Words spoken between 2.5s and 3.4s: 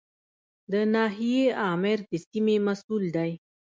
مسوول دی